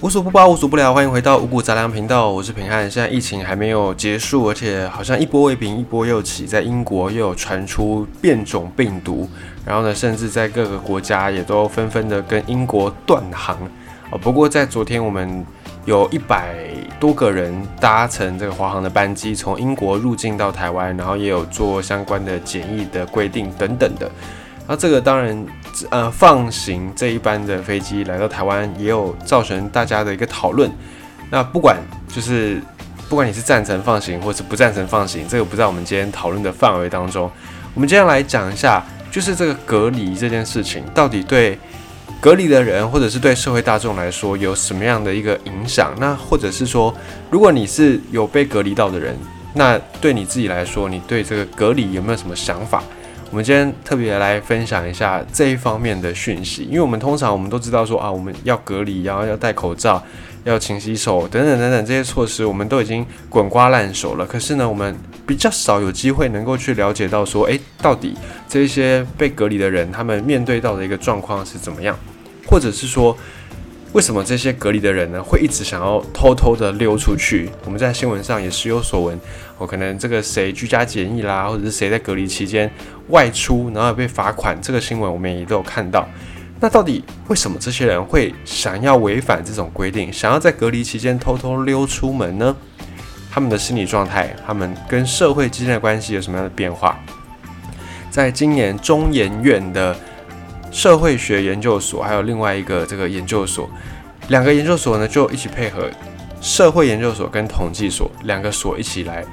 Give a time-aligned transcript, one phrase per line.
[0.00, 2.88] 无所不包，无所不聊，欢迎回到五谷杂粮频道，我是平汉。
[2.88, 9.28] 现在疫情还没有结束，而且好像一波未平，一波又起，在英国又有传出变种病毒，
[9.66, 13.58] 然后呢，甚至在各个国家也都纷纷的跟英国断航。
[14.10, 15.44] 哦，不过在昨天，我们
[15.84, 16.54] 有一百
[17.00, 24.08] 多个人搭乘这个华航的班机从英国入境到台湾，然后也有做相关的检疫的规定等等的。
[24.68, 25.46] 那这个当然，
[25.88, 30.70] 呃，放行这一班的飞机来到台湾，也有造成大家的一个讨论。
[31.30, 32.60] 那不管就是
[33.08, 37.30] 不管你是赞成放行，或是不赞成放行，这个不在我们今天讨论的范围当中。
[37.72, 41.58] 我们接下来讲一下，就是这个隔离这件事情，到底对
[42.20, 45.94] 隔离的人，或者是对社会大众来说，有什么样的一个影响？
[45.98, 46.94] 那或者是说，
[47.30, 49.16] 如果你是有被隔离到的人，
[49.54, 52.82] 那对你自己来说，你对这个隔离有没有什么想法？
[53.30, 60.02] 我们今天特别来分享一下这一方面的讯息，因为我们通常我们都知道说啊，我们要隔离，然后要戴口罩，
[60.44, 64.24] 要勤洗手等等等等这些措施，我们都已经滚瓜烂熟了。
[64.24, 68.16] 可是呢，我们比较少有机会能够去了解到说，诶，到底
[68.48, 71.94] 这些被隔离的人他们面对到的一个状况是怎么样，
[72.46, 73.16] 或者是说。
[73.98, 77.50] 为什么这些隔离的人呢，会一直想要偷偷的溜出去？
[77.64, 79.20] 我们在新闻上也时有所闻，
[79.58, 82.70] 我可能这个谁居家检疫啦，或者是谁在隔离期间
[83.08, 86.08] 外出，然后被罚款，这个新闻我们也都有看到。
[86.60, 92.54] 那到底为什么这些人会想要违反这种规定，想要在隔离期间偷偷溜出门呢？
[93.32, 96.96] 他们的心理状态，他们跟社会之间的关系有什么样的变化？
[98.12, 99.96] 在今年中研院的。
[100.70, 103.68] 社会学研究所还有另外一个这个研究所，
[104.28, 105.88] 两个研究所呢就一起配合
[106.40, 109.24] 社会研究所跟统计所两个所一起来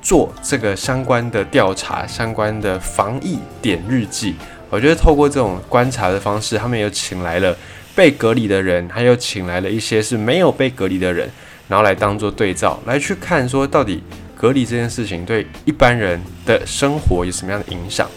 [0.00, 4.36] 做这个相关的调查，相关的防疫点日记。
[4.70, 7.56] 我觉得透过这种观察的方式，他们又请来了
[7.94, 11.28] 被隔离的人，还有请来了一些是没有被隔离的人，
[11.68, 14.02] 然后来当做对照，来去看说到底
[14.34, 18.08] 隔离这件事情对一般人的生活有什么样的影响。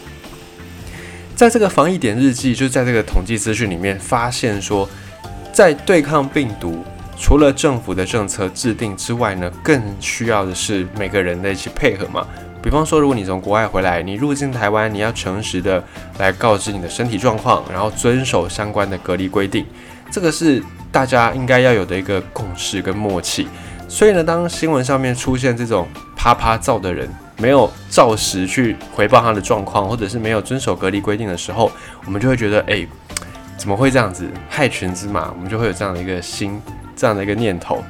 [1.40, 4.86] 在这个防疫点日记，就在这个统计资讯里面发现说，
[5.50, 6.84] 在对抗病毒，
[7.18, 12.26] 除了政府的政策制定之外呢，更需要的是每个人的一起配合嘛。
[12.62, 15.82] 比方说，如果你从国外回来，你入境台湾，你要诚实的
[16.18, 19.64] 来告知你的身体状况，然后遵守相关的隔离规定，
[20.12, 20.62] 这个是
[20.92, 23.48] 大家应该要有的一个共识跟默契。
[23.88, 27.08] 所以呢，当新闻上面出现这种啪啪照的人，
[27.40, 31.72] 没有照实去回报他的状况，或者是没有遵守隔离规定的时候，
[32.04, 32.86] 我们就会觉得，哎，
[33.56, 35.32] 怎么会这样子害群之马？
[35.32, 36.60] 我们就会有这样的一个心，
[36.94, 37.82] 这样的一个念头。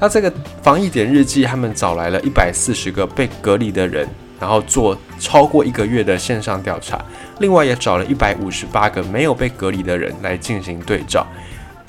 [0.00, 0.32] 那这个
[0.62, 4.08] 防疫点日记，他们找来了一百四十个被隔离的人，
[4.40, 7.02] 然后做超过一个月的线上调查，
[7.40, 11.26] 另外也找了一百五十八个没有被隔离的人来进行对照。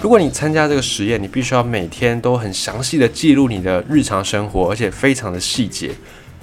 [0.02, 5.92] 如果你参加这个实验，你必须要每天都很详细的记录你的日常生活，而且非常的细节。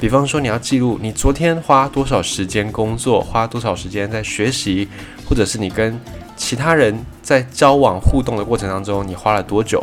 [0.02, 4.88] 比方说，你要记录你昨天花多少时间工作，花多少时间在学习，
[5.24, 5.96] 或者是你跟
[6.34, 6.92] 其他人
[7.22, 9.80] 在交往互动的过程当中，你花了多久？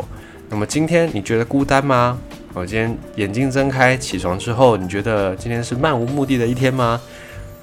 [0.50, 2.18] 那么今天你觉得孤单吗？
[2.52, 7.00] 我今天眼睛睁开起床之后，你觉得今天是漫无目的的一天吗？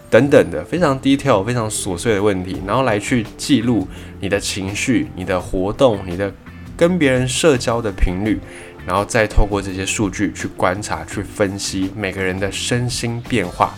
[0.09, 3.87] 等等的非常 detail、非常琐碎的问题，然后来去记录
[4.19, 6.33] 你的情绪、你的活动、你的
[6.75, 8.39] 跟别人社交的频率。
[8.87, 13.75] 然后再透过这些数据去观察、去分析每个人的身心变化。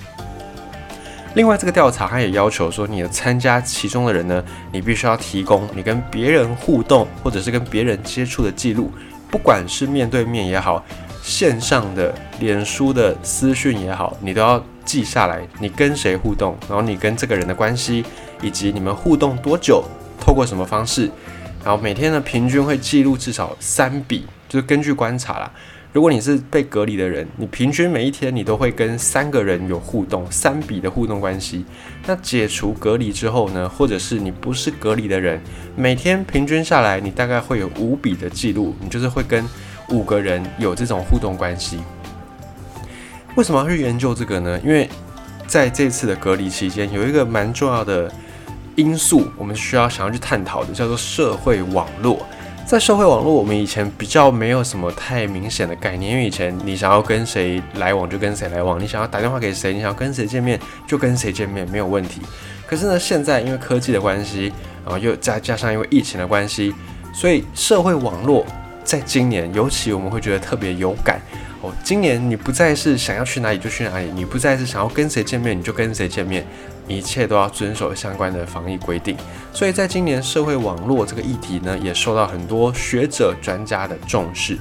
[1.33, 8.91] 另外，这个调查它也要求说，你的参加其中的人呢，你必须要提供你跟别人互动或者是跟别人接触的记录，
[9.31, 10.85] 不管是面对面也好，
[11.23, 18.05] 线上的脸书的私讯也好，你都要记下来，你跟谁互动，然后你跟这个人的关系，
[18.41, 19.83] 以及你们互动多久，
[20.19, 21.09] 透过什么方式，
[21.63, 24.25] 然后每天呢平均会记录至少三笔。
[24.49, 25.51] 就是根据观察啦，
[25.93, 31.63] 如果你是被隔离的人，你平均每一天你都会跟三个人有互动，三笔的互动关系。
[32.07, 35.39] 那解除隔离之后呢，或者是你不是隔离的人，
[35.75, 39.45] 每天平均下来，你大概会有五笔的记录，你就是会跟
[39.89, 41.79] 五个人有这种互动关系。
[43.35, 44.59] 为什么要去研究这个呢？
[44.63, 44.89] 因为
[45.45, 48.11] 在这次的隔离期间，有一个蛮重要的
[48.75, 52.25] 因素，我们需要想要去探讨的，叫做社会网络。
[52.69, 62.21] 在社会网络，我们以前比较没有什么太明显的概念，因为以前你想要跟谁来往就跟谁来往，你想要打电话给谁，你想要跟谁见面就跟谁见面，没有问题。
[62.67, 64.53] 可是呢，现在因为科技的关系，
[64.85, 66.71] 然后又再加上因为疫情的关系，
[67.11, 68.45] 所以社会网络
[68.83, 71.19] 在今年尤其我们会觉得特别有感
[71.63, 71.73] 哦。
[71.83, 76.45] 今年你不再是想要去哪里就去哪里，你不再是想要跟谁见面你就跟谁见面，
[76.89, 79.15] 一切都要遵守相关的防疫规定。
[79.53, 84.57] 所以在今年社会网络这个议题呢，也受到很多学者专家的重视。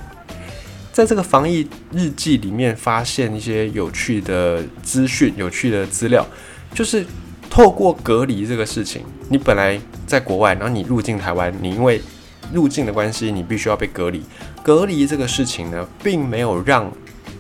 [0.92, 6.26] 在这个防疫日记里面，发现一些有趣的资讯、有趣的资料，
[6.74, 7.06] 就是
[7.48, 12.02] 透过隔离这个事情，你本来在国外，然后你入境台湾，你因为
[12.52, 14.22] 入境的关系，你必须要被隔离。
[14.62, 16.90] 隔离这个事情呢，并没有让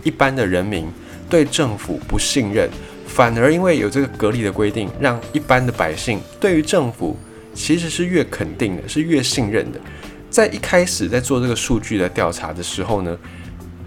[0.04, 0.86] 一般的人民
[1.28, 2.70] 对政府不信任，
[3.18, 7.16] 反而因为有这个隔离的规定，让一般的百姓对于政府
[7.52, 9.80] 其实是越肯定的，是越信任的。
[10.30, 13.18] 在一开始在做这个数据的调查的时候呢，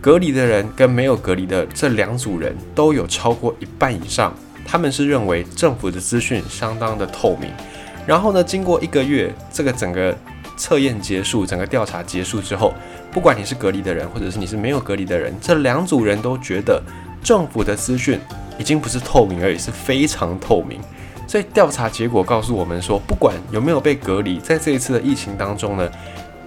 [0.01, 4.35] 隔离的人跟没有隔离的这两组人都有超过一半以上，
[4.65, 7.49] 他们是认为政府的资讯相当的透明。
[8.05, 10.13] 然后呢，经过一个月，这个整个
[10.57, 12.73] 测验结束，整个调查结束之后，
[13.13, 16.83] 不管你是隔离的人，或者是你是没有隔离的人，这两组人都觉得
[17.23, 18.19] 政府的资讯
[18.61, 20.79] 已经不是透明而已，是非常透明。
[21.27, 25.89] 所以调查结果告诉我们说，不管有没有被隔离，在这一次的疫情当中呢。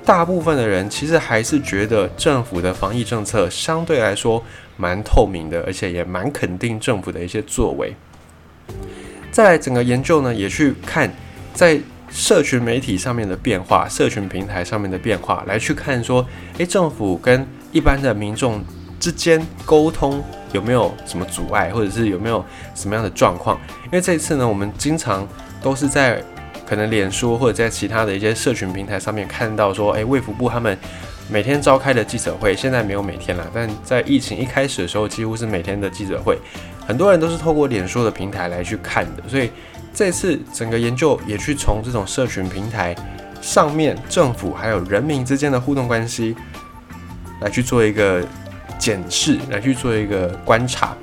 [0.07, 4.45] 大部分的人其实还是觉得政府的防疫政策相对来说
[4.77, 7.97] 蛮透明的，而且也蛮肯定政府的一些作为。
[9.33, 11.11] 在整个研究呢，也去看
[11.55, 16.27] 在社群媒体上面的变化、社群平台上面的变化，来去看说，
[16.59, 18.63] 诶，政府跟一般的民众
[19.05, 22.43] 之间沟通有没有什么阻碍，或者是有没有
[22.75, 23.61] 什么样的状况？
[23.85, 25.29] 因为这次呢，我们经常
[25.63, 26.23] 都是在。
[26.67, 30.77] 可能脸书或者在其他的一些社群平台上面看到说，诶，卫福部他们
[31.29, 36.39] 每天召开的记者会，现在没有每天了，但在疫情一开始的时候，几乎是每天的记者会，
[36.87, 39.51] 很多人都是透过脸书的平台来去看的，所以
[39.93, 42.97] 这次整个研究也去从这种社群平台
[43.43, 46.35] 上面政府还有人民之间的互动关系
[47.43, 48.27] 来去做一个
[48.79, 50.97] 检视，来去做一个观察。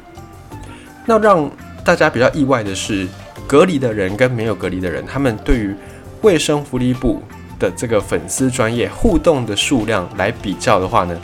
[1.05, 1.49] 那让
[1.83, 3.07] 大家比较意外的是。
[3.47, 5.75] 隔离的人跟没有隔离的人，他们对于
[6.21, 7.21] 卫生福利部
[7.59, 11.19] 的这个粉丝专业互动的数量来比较的话呢，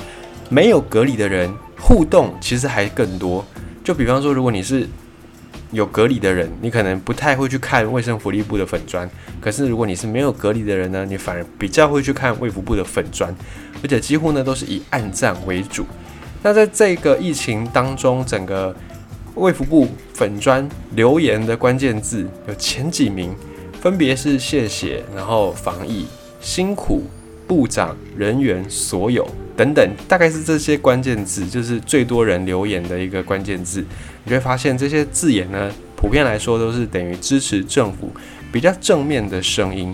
[0.49, 1.49] 没有隔离的人
[1.79, 3.45] 互动其实还更多。
[3.81, 4.85] 就比方说，如果你是
[5.71, 9.07] 有隔离的人，你可能不太会去看卫生福利部的粉砖；
[9.39, 13.33] 可是如果你是没有隔离的人呢，你反而比较会去看卫福部的粉砖，
[13.81, 15.85] 而且几乎呢都是以暗赞为主。
[16.47, 18.73] 那在这个疫情当中，整个
[19.35, 23.35] 卫福部粉砖留言的关键字有前几名，
[23.81, 26.05] 分别是谢谢，然后防疫
[26.39, 27.03] 辛苦，
[27.45, 29.27] 部长人员所有
[29.57, 33.83] 等等，大概是这些关键字，就是最多人留言的一个关键字。
[34.23, 38.09] 你会发现这些字眼呢，普遍来说都是等于支持政府
[38.53, 39.93] 比较正面的声音。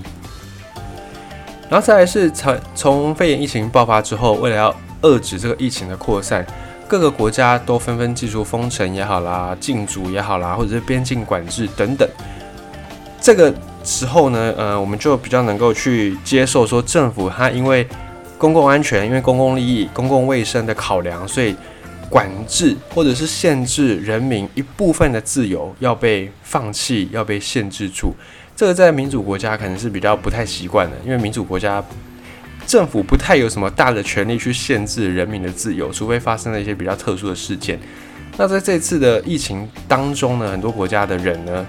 [1.67, 6.45] 然后再来是从从肺炎疫情爆发之后，为了要遏制这个疫情的扩散。
[6.85, 12.07] 各个国家都纷纷祭出封城也好啦，禁足也好啦，或者是边境管制等等。
[13.19, 13.51] 这个
[13.83, 17.87] 时候呢，呃，我们就比较能够去接受说，政府它因为
[18.37, 21.55] 公共安全、因为公共利益、公共卫生的考量，所以
[22.09, 28.13] 管制或者是限制人民一部分的自由要被放弃、要被限制住。
[28.55, 31.83] 这个在民主国家可能是比较不太习惯的，因为民主国家。
[32.65, 37.79] 政府不太有什么大的权利去限制人民的自由，除非发生了一些比较特殊的事件。
[38.37, 41.65] 那在这次的疫情当中呢，很多国家的人呢，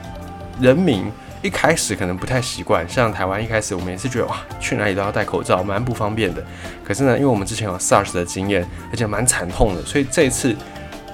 [0.60, 1.04] 人民
[1.42, 6.42] 一开始可能不太习惯，像台湾一开始我们也是觉得哇，去哪里都要戴口罩，蛮不方便的。
[6.82, 10.56] 可是呢，因为我们之前有 SARS 的经验，而且蛮惨痛的，所以这次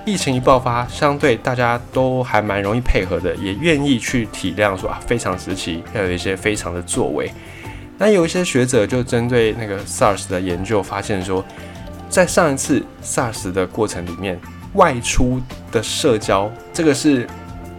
[0.05, 7.29] 疫情一爆发，相对大家都还蛮容易配合的，也愿意去体谅说啊，非常时期要有一些非常的作为。
[8.01, 11.45] 那有一些学者就针对那个 SARS 的研究发现说，
[12.09, 14.41] 在上一次 SARS 的过程里面，
[14.73, 15.39] 外出
[15.71, 17.29] 的社交这个是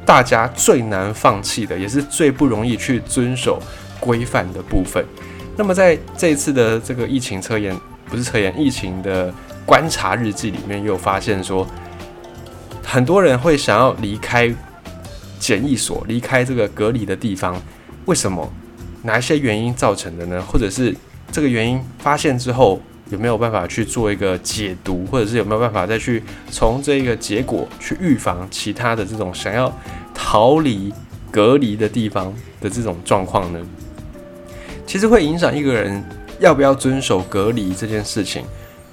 [0.06, 3.60] 大家最难放弃的，也是最不容易去遵守
[4.00, 5.04] 规范的部分。
[5.58, 7.75] 那么在这一次的这个疫情测验，
[8.06, 9.34] 不是测验，疫情的
[9.66, 11.66] 观察日记里面，又发现说，
[12.84, 14.54] 很多人会想要离开
[15.40, 17.60] 检疫所，离开这个隔离的地方，
[18.06, 18.48] 为什么？
[19.03, 20.41] 哪一些原因造成的呢？
[20.41, 20.96] 或者是
[21.31, 22.79] 这个原因发现之后，
[23.10, 29.74] 有没有办法去做一个解读，或者是有没有办法再去从这个结果去预防其他的这种想要
[30.13, 30.93] 逃离
[31.31, 33.60] 隔离的地方的这种状况呢？
[34.86, 36.03] 其实会影响一个人
[36.39, 38.43] 要不要遵守隔离这件事情，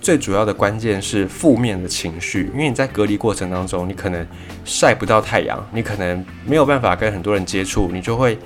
[0.01, 4.27] 最主要的关键是负面的情绪，因为你在隔离过程当中，你可能
[4.65, 8.39] 晒不到太阳，你可能没有办法跟很多人接触，你就会。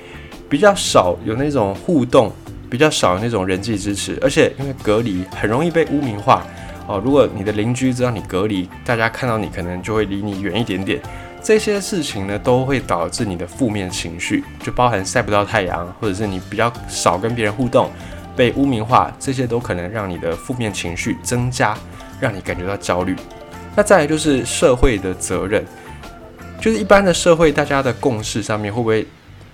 [0.52, 2.30] 比较少有那种互动，
[2.68, 6.47] 比较少有那种人际支持，而且因为隔离很容易被污名化
[6.87, 7.00] 哦。
[7.02, 11.00] 如果你的邻居知道你隔离，大家看到你可能就会离你远一点点。
[11.42, 17.90] 这些事情呢，都会导致你的负面情绪，就包含晒不到太阳，或者是你比较少跟别人互动，
[18.37, 21.75] 被污名化，这些都可能让你的负面情绪增加，
[22.21, 23.16] 让你感觉到焦虑。
[23.75, 25.64] 那再来就是社会的责任，
[26.61, 29.06] 就是一般的社会大家的共识上面，会不会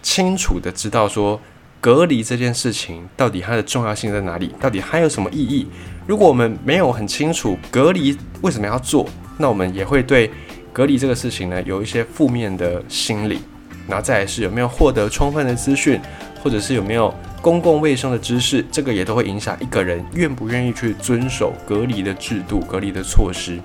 [0.03, 1.41] 清楚的知道说
[1.81, 5.67] 隔离这件事情到底它的重要性在哪里，到底它有什么意义？
[6.07, 10.31] 如果我们没有很清楚隔离为什么要做，那我们也会对。
[10.71, 13.41] 隔离这个事情呢，有一些负面的心理，
[13.89, 16.01] 然后再来是有没有获得充分的资讯，
[16.41, 17.13] 或者是有没有
[17.43, 23.59] 公共卫生的知识，这个也都会影响一个人愿不愿意去遵守隔离的制度、隔离的措施。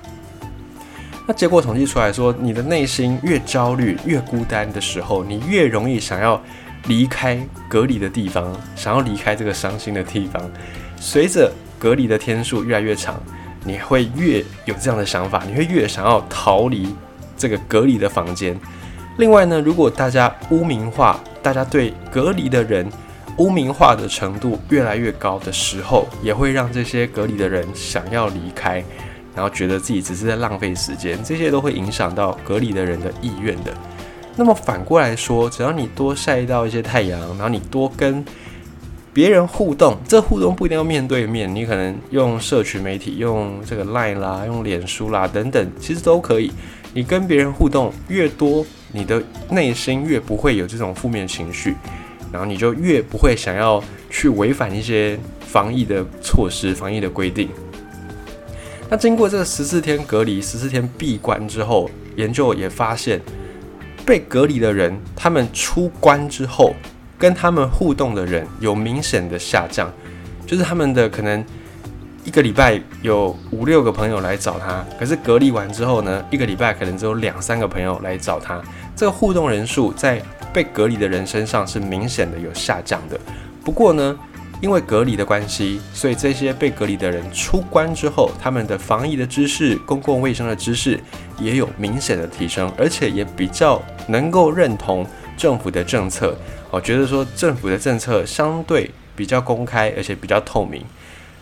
[1.27, 6.41] 那结果统计出来说，你的内心越焦虑、越孤单的时候，你越容易想要
[6.87, 10.41] 离开隔离的地方，想要离开这个伤心的地方。
[10.97, 13.21] 随着隔离的天数越来越长。
[13.65, 16.93] 你会越有这样的想法，你会越想要逃离
[17.37, 18.59] 这个隔离的房间。
[19.17, 22.85] 另外呢，如果大家污名化，大家对隔离的人
[23.37, 28.83] 污名化的程度越来越高的时候，也会让这些隔离的人想要离开，
[29.35, 33.73] 然后觉得自己只是在浪费时间，这些都会影响到隔离的人的意愿的。
[34.35, 38.23] 那么反过来说，只要你多晒到一些太阳，然后你多跟。
[39.15, 46.51] 别人互动，这互动不一定要面对面，你可能用社群媒体，用这个 Line 啦，用脸书啦等等，其实都可以。
[46.95, 49.21] 你跟别人互动越多，你的
[49.51, 51.75] 内心越不会有这种负面情绪，
[52.31, 57.47] 然后你就越不会想要去违反一些防疫的措施、防疫的规定。
[58.93, 63.19] 那经过这十四天隔离、十四天闭关之后，研究也发现，
[64.05, 66.75] 被隔离的人，他们出关之后。
[67.17, 69.91] 跟他们互动的人有明显的下降，
[70.45, 71.43] 就是他们的可能
[72.23, 78.61] 一个礼拜有五六个朋友来找他，可是隔离完之后呢，一个礼拜可能只有两三个朋友来找他。
[78.95, 80.21] 这个互动人数在
[80.53, 83.19] 被隔离的人身上是明显的有下降的。
[83.63, 84.15] 不过呢，
[84.63, 90.97] 因为隔离的关系，所以这些被隔离的人出关之后，他们的防疫的知识、公共卫生的知识
[91.37, 95.05] 也有明显的提升，而且也比较能够认同
[95.35, 96.33] 政府的政策。
[96.71, 100.81] 我觉得说政府的政策相对比较公开，而且比较透明。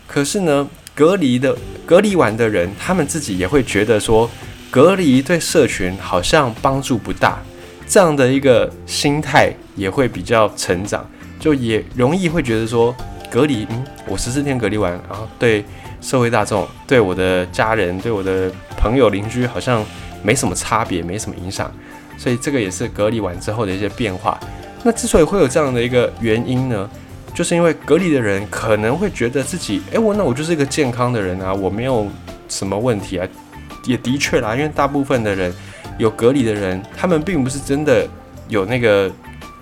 [0.07, 4.27] 可是呢，隔离的隔离完的人，他们自己也会觉得说，
[4.71, 7.39] 隔离对社群好像帮助不大，
[7.87, 11.07] 这样的一个心态也会比较成长，
[11.39, 12.93] 就也容易会觉得说，
[13.31, 15.63] 隔离，嗯，我十四天隔离完，然后对
[16.01, 19.83] 社会大众、对我的家人、对我的朋友邻居好像
[20.21, 21.71] 没什么差别，没什么影响。
[22.17, 24.37] 所以这个也是隔离完之后的一些变化。
[24.83, 26.89] 那之所以会有这样的一个原因呢，
[27.33, 32.07] 就是因为隔离的人可能会觉得自己，哎，我那我就是一个健康的人啊，我没有
[32.49, 33.27] 什么问题啊，
[33.85, 35.53] 也的确啦，因为大部分的人
[35.97, 38.05] 有隔离的人，他们并不是真的
[38.49, 39.09] 有那个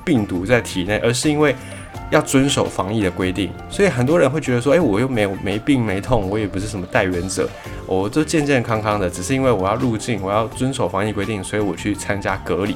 [0.04, 1.56] 病毒在体内，而是因为
[2.10, 7.48] 要遵守防疫的规定，所以很多人会觉得说，哎，我又没有没病没痛，我也不是什么带源者，
[7.86, 12.76] 我都健健康康的，只是因为我要入境，我要遵守防疫规定，所以我去参加隔离。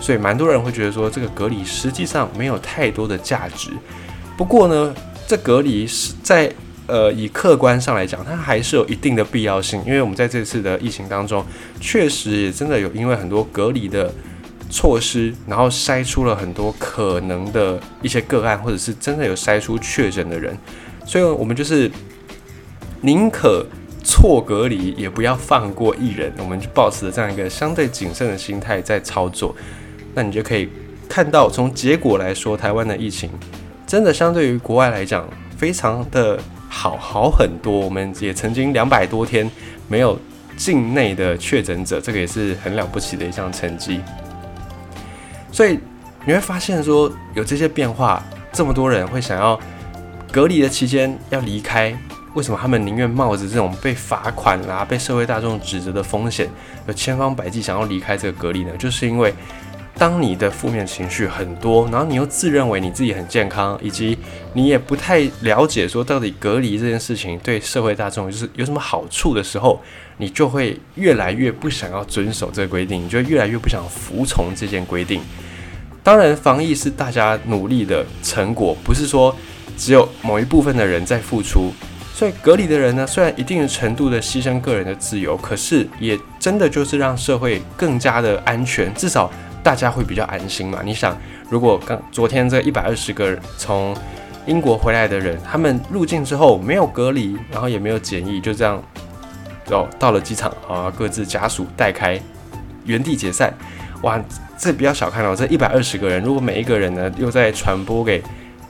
[0.00, 3.70] 所以蛮多人会觉得说，这个隔离实际上没有太多的价值。
[4.36, 4.94] 不过呢，
[5.26, 6.48] 这隔离是在
[6.86, 9.82] 呃以客观上来讲，它还是有一定的必要性。
[9.84, 11.44] 因为我们在这次的疫情当中，
[11.80, 14.12] 确实也真的有因为很多隔离的
[14.70, 20.56] 措施，然后筛出了很多可能的一些个案，或者是真的有筛出确诊的人。
[21.06, 21.90] 所以我们就是
[23.00, 23.64] 宁可
[24.04, 26.32] 错隔离，也不要放过一人。
[26.38, 29.54] 我们就保持着这样一个相对谨慎的心态在操作。
[30.14, 30.68] 那你就可以
[31.08, 33.30] 看到，从结果来说，台湾的疫情
[33.86, 37.72] 真的相对于国外来讲，非常的好好很多。
[37.78, 39.50] 我们也曾经两百多天
[39.88, 40.18] 没有
[40.56, 44.00] 境内的确诊者，这个也是很了不起的一项成绩。
[45.58, 45.76] 所以
[46.24, 48.22] 你会发现，说有这些变化，
[48.52, 49.58] 这么多人会想要
[50.30, 51.92] 隔离的期间要离开，
[52.34, 56.48] 为什么他们宁愿冒着这种被罚款啦、被社会大众指责的风险，
[56.86, 58.70] 有千方百计想要离开这个隔离呢？
[58.78, 59.34] 就是因为。
[60.00, 64.16] 当你的负面情绪很多，然后你又自认为你自己很健康，以及
[64.52, 69.80] 你也不太了解说到底隔离这件事情对社会大众就是有什么好处的时候，
[70.18, 75.20] 你就会越来越不想要遵守这个规定，你就越来越不想服从这件规定。
[76.02, 79.34] 当然，防疫是大家努力的成果，不是说
[79.76, 81.72] 只有某一部分的人在付出。
[82.14, 89.30] 所以隔离的人呢，虽然一定程度的牺牲个人的自由，可是也真的就是让社会更加的安全，至少。
[89.60, 90.80] 大家会比较安心嘛？
[90.82, 91.14] 你想，
[91.50, 93.94] 如果刚昨天这一百二十个从
[94.46, 98.82] 英国回来的人，他们入境之后没有隔离，然后也没有检疫，就这样，
[99.66, 102.18] 哦，到了机场啊，各自家属带开
[102.84, 103.52] 原地解散。
[104.02, 104.22] 哇，
[104.56, 108.22] 这比较小看哦，这一百二十个人，如果每一个人呢又在传播给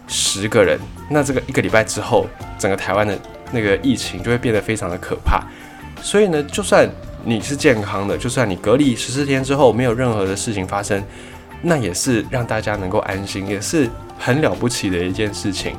[0.07, 0.79] 十个人，
[1.11, 2.27] 那这个一个礼拜之后，
[2.59, 3.19] 整个台湾的
[3.53, 5.43] 那个疫情就会变得非常的可怕。
[6.01, 6.89] 所以呢，就算
[7.25, 11.03] 你是健康的，就算你隔离十四天之后没有任何的事情发生，
[11.61, 15.73] 那也是让大家能够安心，也是很了不起的一件事情。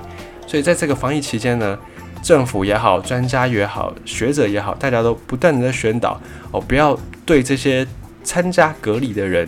[0.46, 1.78] 所以在这个防疫期间呢，
[2.22, 6.20] 政府也好，专家也好，学者也好，大家都不断的在宣导
[6.52, 7.88] 哦，不要对这些
[8.24, 9.48] 参加隔离的人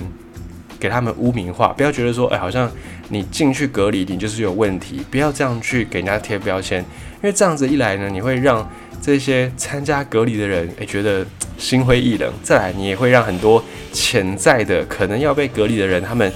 [0.80, 2.72] 给他们污名化，不要觉得说，哎，好像
[3.10, 8.68] 你进去隔离，你就是有问题，不要这样去给人家贴标签，因为这样子一来呢，你会让
[9.02, 11.26] 这些参加隔离的人，诶，觉得
[11.58, 12.32] 心灰意冷。
[12.42, 16.32] 再来，你也会让很多潜在的可能要被隔离的人，他们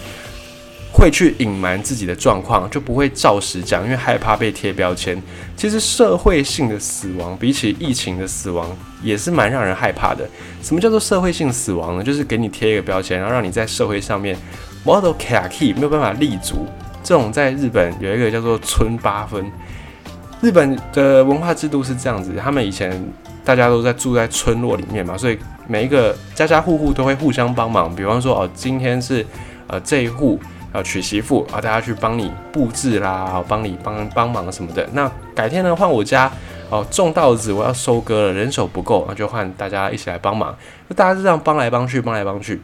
[0.98, 5.22] 会去隐瞒自己的状况，就不会照实讲，因为害怕被贴标签。
[5.58, 8.66] 其实社会性的死亡比起疫情的死亡，
[9.04, 10.28] 也是蛮让人害怕的。
[10.64, 12.04] 什么叫做社会性死亡呢？
[12.04, 14.38] 就是给你贴一个标签，然后让你在社会上面
[14.86, 15.14] model
[15.50, 16.66] key 没有办法立足。
[17.04, 19.46] 这种在日本有一个叫做村八分。
[20.42, 22.92] 日本的文化制度是这样子，他们以前
[23.44, 25.38] 大家都在住在村落里面嘛，所以
[25.68, 27.94] 每一个家家户户都会互相帮忙。
[27.96, 29.25] 比方说，哦，今天是
[29.68, 30.40] 呃这一户
[30.75, 34.88] 要娶媳妇啊，大家去帮你布置啦，帮你帮帮忙什么的。
[34.91, 36.29] 那改天呢，换我家
[36.70, 40.55] 哦种稻子，我要收割了，人手不够，那就换大家一起来帮忙。
[40.89, 42.62] 那大家就这样帮来帮去，帮来帮去。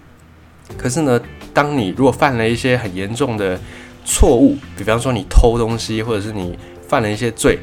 [0.78, 1.20] 可是呢，
[1.54, 3.58] 当你如果犯了一些很严重的
[4.04, 7.58] 错误，比方说你偷东西，或者是你犯了一些罪，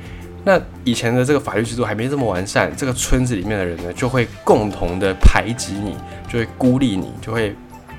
[0.45, 5.95] 那以前的这个法律制度还没这么完善，这个村子里面的人呢，就会共同的排挤你，
[6.27, 7.55] 就会孤立你，就会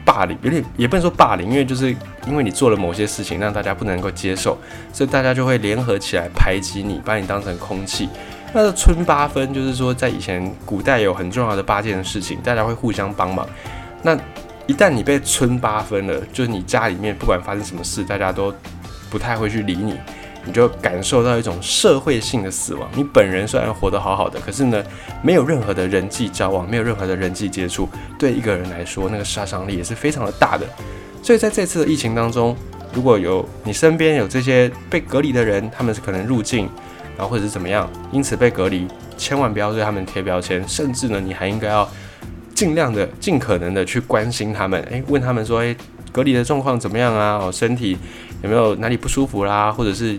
[0.10, 4.58] 霸凌，有点也不能说霸凌，因为就是因为你做了某些事情让大家不能够接受，
[4.92, 8.10] 所以大家就会联合起来排挤你，把你当成空气。
[8.52, 13.48] 那个村八分就是说，在以前古代有很重要的八件事情，大家会互相帮忙。
[14.02, 14.18] 那
[14.66, 18.52] 一旦你被村八分了，就是你家里面不管发生什么事，大家都
[19.12, 19.96] 不太会去理你。
[20.46, 22.90] 你就感受到一种社会性的死亡。
[22.96, 24.84] 你本人虽然活得好好的，可是呢，
[25.22, 30.66] 没有任何的人际交往，没有任何的人际接触，对一个人来说，那个杀伤力也是非常的大的。
[31.22, 32.56] 所以在这次的疫情当中，
[32.94, 36.70] 如果有你身边有这些被隔离的人，他们是可能入境，
[37.16, 38.88] 然后或者是怎么样，因此被隔离，
[39.18, 41.88] 千万不要对他们贴标签，甚至呢，你还应该要
[42.56, 45.76] 尽量的、尽可能的去关心他们，诶，问他们说，诶，
[46.12, 47.38] 隔离的状况怎么样啊？
[47.42, 47.98] 哦，身体。
[48.42, 50.18] 有没有哪里不舒服啦，或者是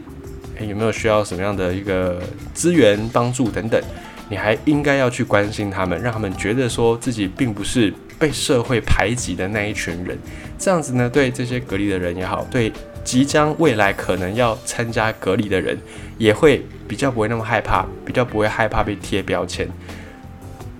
[0.60, 2.20] 有没有需要什么样的一个
[2.52, 3.80] 资源帮助等等，
[4.28, 10.18] 你还应该要去关心他们，让他们觉得说自己并不是被社会排挤的那一群人。
[10.58, 12.70] 这样子呢，对这些隔离的人也好，对
[13.02, 15.78] 即将未来可能要参加隔离的人，
[16.18, 19.66] 也会比较不会那么害怕，比较不会害怕被贴标签，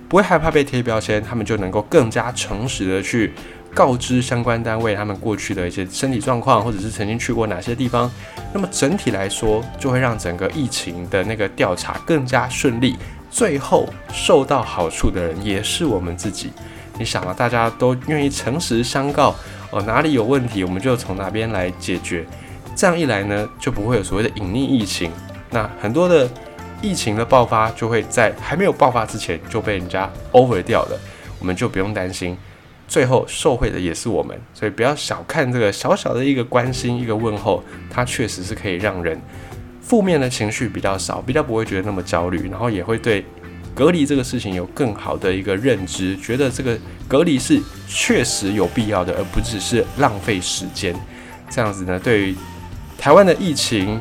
[0.07, 3.33] 不会害怕被贴标签，他们就能够更加诚实的去。
[3.75, 8.11] 告知相关单位他们过去的一些身体状况，或者是曾经去过哪些地方，
[8.53, 12.97] 那么整体来说就会让整个疫情的那个调查更加顺利。
[13.31, 16.51] 最后受到好处的人也是我们自己。
[16.99, 19.35] 你想啊，大家都愿意诚实相告
[19.71, 22.27] 哦，哪里有问题我们就从哪边来解决。
[22.75, 25.13] 这样一来呢，就不会有所谓的隐匿疫情。
[25.51, 26.29] 那很多的
[26.83, 30.99] 疫情的爆发就会在还没有爆发之前就被人家 over 掉了，
[31.39, 32.37] 我们就不用担心。
[32.91, 39.17] 最后受贿的也是我们，所以不要小看这个小小的一个关心、一个问候，它确实是可以让人
[39.81, 43.25] 负面的情绪比较少，比较不会觉得那么焦虑，然后也会对
[43.77, 46.77] 隔离这个事情有更好的一个认知，觉得这个
[47.07, 50.93] 隔离是确实有必要的，而不只是浪费时间。
[51.49, 52.35] 这样子呢，对于
[52.99, 54.01] 台湾的疫情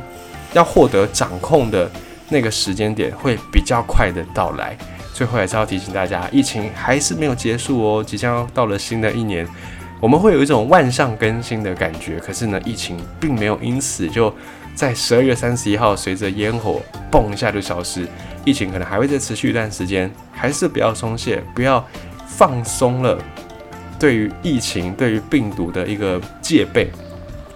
[0.52, 1.88] 要获得掌控的
[2.28, 4.76] 那个时间点，会比较快的到来。
[5.20, 9.46] 最后还是要提醒大家，疫情还是没有结束哦，即将要到了新的一年，
[10.00, 12.18] 我们会有一种万象更新的感觉。
[12.18, 14.34] 可是呢，疫情并没有因此就
[14.74, 16.80] 在十二月三十一号随着烟火
[17.12, 18.08] 嘣一下就消失，
[18.46, 21.86] 疫情可能还会再持续一段时间，还是不要松懈，不要
[22.26, 23.22] 放松了
[23.98, 26.90] 对于疫情、对于病毒的一个戒备，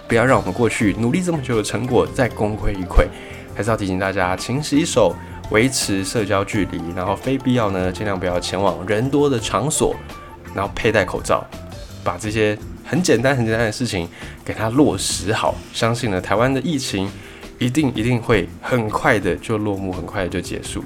[0.07, 3.07] 不要让我们过去努力这么久的成果再功亏一篑。
[3.55, 5.17] 还是要提醒大家，勤洗手。
[5.51, 9.95] 维持社交距离，然后非必要呢，尽量不要前往人多的场所，
[10.55, 11.45] 然后佩戴口罩，
[12.03, 14.09] 把这些很简单、很简单的事情
[14.45, 15.55] 给它落实好。
[15.73, 17.09] 相信呢，台湾的疫情
[17.59, 20.83] 一定一定会很快的就落幕，很快的就结束。